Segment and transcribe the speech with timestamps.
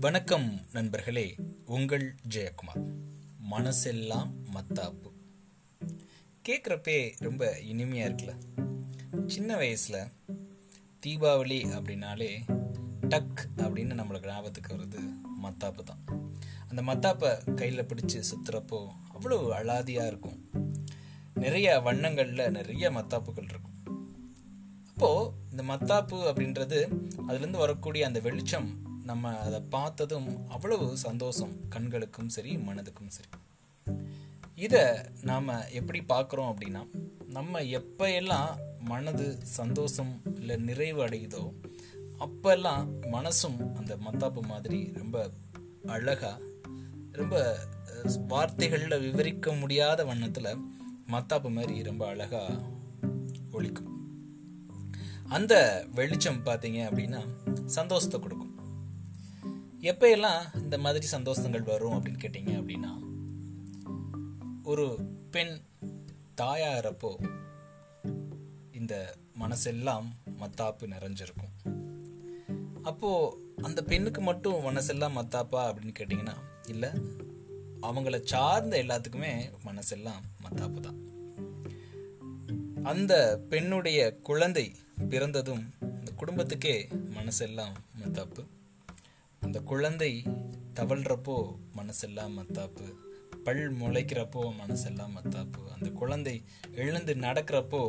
[0.00, 2.84] வணக்கம் நண்பர்களே உங்கள் ஜெயக்குமார்.
[3.50, 5.10] மனசெல்லாம் மத்தாப்பு.
[6.48, 8.36] கேட்குறப்பே ரொம்ப இனிமையாக இருக்குல்ல.
[9.26, 10.08] சின்ன வயசில்
[11.06, 12.38] தீபாவளி அப்படின்னாலே
[13.08, 16.32] டக் அப்படின்னு நம்மளுக்கு ஞாபகத்துக்கு வருது மத்தாப்பு தான்.
[16.68, 20.50] அந்த மத்தாப்பை கையில் பிடிச்சி சுற்றுறப்போ அவ்வளோ அலாதியாக இருக்கும்.
[21.34, 24.06] நிறைய வண்ணங்களில் நிறைய மத்தாப்புகள் இருக்கும்.
[24.88, 31.54] அப்போது இந்த மத்தாப்பு அப்படின்றது அதுலேருந்து வரக்கூடிய அந்த வெளிச்சம் நம்ம அதை பார்த்ததும் அவ்வளவு சந்தோஷம்.
[31.68, 33.30] கண்களுக்கும் சரி மனதுக்கும் சரி.
[34.64, 34.84] இதை
[35.22, 36.82] நாம் எப்படி பார்க்குறோம் அப்படின்னா
[37.28, 38.50] நம்ம எப்போ எல்லாம்
[38.84, 39.26] மனது
[39.58, 41.42] சந்தோஷம் இல்லை நிறைவு அடையுதோ
[42.24, 45.16] அப்பெல்லாம் மனசும் அந்த மத்தாப்பு மாதிரி ரொம்ப
[45.86, 46.36] அழகாக
[47.12, 47.36] ரொம்ப
[48.28, 50.50] வார்த்தைகளில் விவரிக்க முடியாத வண்ணத்தில்
[51.12, 52.58] மத்தாப்பு மாதிரி ரொம்ப அழகாக
[53.52, 53.94] ஒழிக்கும்
[55.28, 55.54] அந்த
[55.94, 57.20] வெளிச்சம் பார்த்தீங்க அப்படின்னா
[57.78, 58.47] சந்தோஷத்தை கொடுக்கும்.
[59.80, 62.92] எப்பயெல்லாம் இந்த மாதிரி சந்தோஷங்கள் வரும் அப்படின்னு கேட்டிங்க அப்படின்னா
[64.62, 64.98] ஒரு
[65.30, 65.60] பெண்
[66.36, 67.10] தாயாகிறப்போ
[68.72, 70.06] இந்த மனசெல்லாம்
[70.40, 71.52] மத்தாப்பு நிறைஞ்சிருக்கும்.
[72.82, 76.34] அப்போ அந்த பெண்ணுக்கு மட்டும் மனசெல்லாம் மத்தாப்பா அப்படின்னு கேட்டிங்கன்னா
[76.68, 76.88] இல்லை
[77.82, 80.98] அவங்கள சார்ந்த எல்லாத்துக்குமே மனசெல்லாம் மத்தாப்பு தான்.
[82.82, 84.74] அந்த பெண்ணுடைய குழந்தை
[85.08, 88.44] பிறந்ததும் இந்த குடும்பத்துக்கே மனசெல்லாம் மத்தாப்பு.
[89.42, 90.22] அந்த குழந்தை
[90.74, 91.36] தவழ்கிறப்போ
[91.76, 92.86] மனசெல்லாம் மத்தாப்பு
[93.44, 96.44] பல் முளைக்கிறப்போ மனசெல்லாம் மத்தாப்பு அந்த குழந்தை
[96.74, 97.82] எழுந்து நடக்கிறப்போ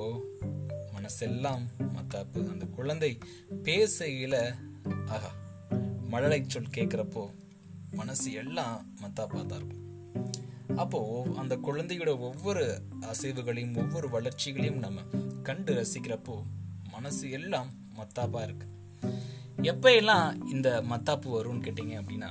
[0.93, 1.63] மனசெல்லாம்
[1.95, 3.17] மத்தாப்பு அந்த குழந்தை
[3.63, 4.39] பேசையில்
[5.07, 5.31] ஆஹா
[6.07, 7.23] மழலை சொல் கேட்குறப்போ
[7.91, 9.85] மனசு எல்லாம் மத்தாப்பாக தான் இருக்கும்.
[10.75, 12.65] அப்போ அந்த குழந்தையோட ஒவ்வொரு
[13.01, 15.01] அசைவுகளையும் ஒவ்வொரு வளர்ச்சிகளையும் நம்ம
[15.43, 16.35] கண்டு ரசிக்கிறப்போ
[16.91, 18.75] மனசு எல்லாம் மத்தாப்பாக இருக்குது
[19.61, 22.29] எப்போ எல்லாம் இந்த மத்தாப்பு வரும்னு கேட்டீங்க அப்படின்னா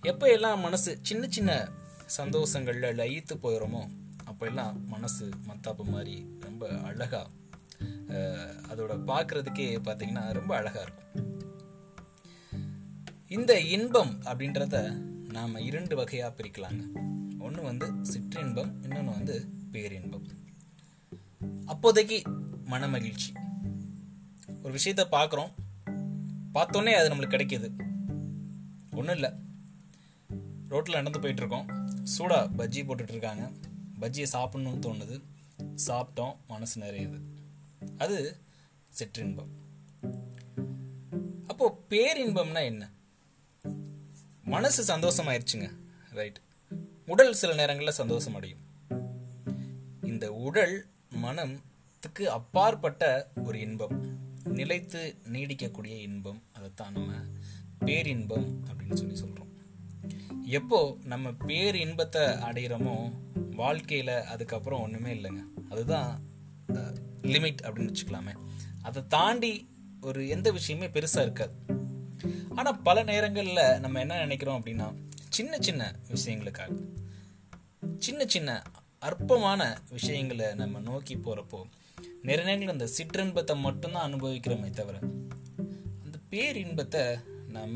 [0.00, 1.68] எப்போ எல்லாம் மனசு சின்ன சின்ன
[2.16, 3.88] சந்தோஷங்கள்ல லயித்து போயிடுறோமோ
[4.24, 7.30] அப்போ எல்லாம் மனசு மத்தாப்பு மாதிரி ரொம்ப அழகா
[8.70, 11.26] அதோட பார்க்கறதுக்கே பார்த்தீங்கன்னா ரொம்ப அழகா இருக்கும்.
[13.28, 14.92] இந்த இன்பம் அப்படின்றத
[15.28, 16.82] நாம இரண்டு வகையாக பிரிக்கலாங்க.
[17.38, 20.28] ஒன்று வந்து சிற்றின்பம் இன்னொன்று வந்து பேரின்பம்.
[21.66, 22.22] அப்போதைக்கு
[22.64, 23.32] மன மகிழ்ச்சி
[24.62, 25.50] ஒரு விஷயத்தை பார்க்குறோம்
[26.54, 27.70] பார்த்தோன்னே அது நம்மளுக்கு கிடைக்கிது.
[28.92, 29.30] ஒன்றும் இல்லை.
[30.68, 31.88] ரோட்டில் நடந்து போயிட்டு இருக்கோம்
[32.18, 33.50] சூடா பஜ்ஜி போட்டுட்டு இருக்காங்க
[34.00, 35.20] பஜ்ஜியை சாப்பிடணும்னு தோணுது.
[35.86, 36.36] சாப்பிட்டோம்.
[36.48, 37.20] மனசு நிறையுது.
[37.98, 38.36] அது
[38.98, 39.48] சிற்றின்பம்.
[41.46, 42.90] அப்போ பேரின்பம்னா என்ன?
[44.44, 45.70] மனசு சந்தோஷமாயிருச்சுங்க.
[46.10, 46.40] ரைட்
[47.06, 48.58] உடல் சில நேரங்களில் சந்தோஷம் அடையும்
[50.02, 54.18] இந்த உடல் மனத்துக்கு அப்பாற்பட்ட ஒரு இன்பம்.
[54.44, 57.12] நிலைத்து நீடிக்கக்கூடிய இன்பம் அதைத்தான் நம்ம
[57.78, 59.42] பேரின்பம் அப்படின்னு சொல்லி சொல்கிறோம்
[60.46, 63.12] எப்போ நம்ம பேர் இன்பத்தை அடைகிறோமோ
[63.50, 65.42] வாழ்க்கையில் அதுக்கப்புறம் ஒன்றுமே இல்லைங்க.
[65.70, 66.20] அதுதான்
[67.22, 68.34] லிமிட் அப்படின்னு வச்சுக்கலாமே.
[68.82, 69.68] அதை தாண்டி
[70.00, 71.52] ஒரு எந்த விஷயமே பெருசாக இருக்காது.
[72.54, 74.94] ஆனால் பல நேரங்களில் நம்ம என்ன நினைக்கிறோம் அப்படின்னா
[75.28, 76.80] சின்ன சின்ன விஷயங்களுக்காக
[77.98, 78.62] சின்ன சின்ன
[79.04, 81.58] அற்பமான விஷயங்களை நம்ம நோக்கி போகிறப்போ
[82.22, 84.98] நிறைய நேரங்கள் அந்த சிற்றின்பத்தை மட்டும்தான் அனுபவிக்கிறோமே தவிர
[86.04, 87.02] அந்த பேரின்பத்தை
[87.48, 87.74] நாம்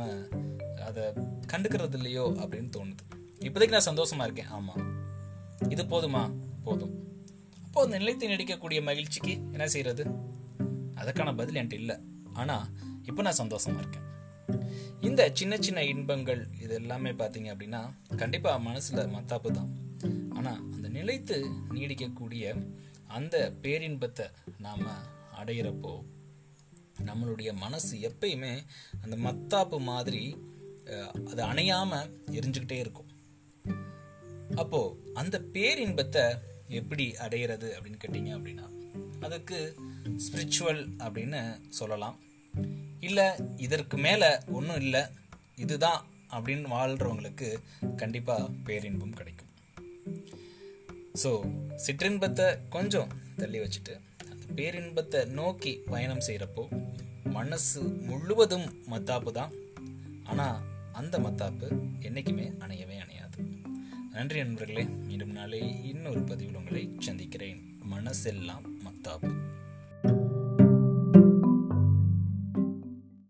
[0.86, 1.02] அதை
[1.52, 3.04] கண்டுக்கிறது இல்லையோ அப்படின்னு தோணுது.
[3.38, 4.46] இப்போதைக்கு நான் சந்தோஷமா இருக்கேன்.
[4.46, 4.82] ஆமாம்
[5.68, 6.32] இது போதுமா?
[6.62, 6.94] போதும்.
[7.64, 10.04] அப்போ அந்த நிலைத்து நடிக்கக்கூடிய மகிழ்ச்சிக்கு என்ன செய்யறது?
[10.94, 11.96] அதுக்கான பதில் என்கிட்ட இல்லை.
[12.32, 12.66] ஆனால்
[13.02, 14.06] இப்போ நான் சந்தோஷமா இருக்கேன்.
[15.08, 17.80] இந்த சின்ன சின்ன இன்பங்கள் இது எல்லாமே பார்த்தீங்க அப்படின்னா
[18.22, 19.70] கண்டிப்பா மனசுல மத்தாப்பு தான்.
[20.38, 21.36] ஆனா அந்த நிலைத்து
[21.74, 22.54] நீடிக்கக்கூடிய
[23.18, 24.26] அந்த பேரின்பத்தை
[24.66, 24.84] நாம
[25.40, 25.94] அடையிறப்போ
[27.08, 28.54] நம்மளுடைய மனசு எப்பயுமே
[29.02, 30.24] அந்த மத்தாப்பு மாதிரி
[31.30, 32.00] அது அணையாம
[32.38, 33.10] எரிஞ்சுக்கிட்டே இருக்கும்.
[34.62, 34.80] அப்போ
[35.14, 36.24] அந்த பேரின்பத்தை
[36.80, 38.66] எப்படி அடையிறது அப்படின்னு கேட்டீங்க அப்படின்னா
[39.26, 39.58] அதுக்கு
[40.24, 41.40] ஸ்பிரிச்சுவல் அப்படின்னு
[41.78, 42.16] சொல்லலாம்.
[43.06, 43.26] இல்லை
[43.66, 45.02] இதற்கு மேலே ஒன்றும் இல்லை
[45.64, 46.00] இதுதான்
[46.36, 47.48] அப்படின்னு வாழ்கிறவங்களுக்கு
[47.96, 49.52] கண்டிப்பாக பேரின்பம் கிடைக்கும்.
[51.22, 51.30] ஸோ
[51.84, 52.46] சிற்றின்பத்தை
[52.76, 53.94] கொஞ்சம் தள்ளி வச்சுட்டு
[54.30, 56.64] அந்த பேரின்பத்தை நோக்கி பயணம் செய்கிறப்போ
[57.36, 59.54] மனசு முழுவதும் மத்தாப்பு தான்.
[60.24, 60.60] ஆனால்
[61.00, 61.68] அந்த மத்தாப்பு
[62.08, 63.38] என்றைக்குமே அணையவே அணையாது.
[64.14, 65.60] நன்றி நண்பர்களே மீண்டும் நாளை
[65.90, 67.60] இன்னொரு பதிவில் உங்களை சந்திக்கிறேன்.
[67.94, 69.30] மனசெல்லாம் மத்தாப்பு.